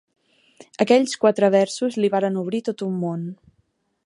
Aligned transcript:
Aquells 0.85 1.13
quatre 1.25 1.51
versos 1.57 1.99
li 2.01 2.13
varen 2.17 2.43
obrir 2.45 2.65
tot 2.71 2.87
un 2.91 3.01
món 3.05 3.29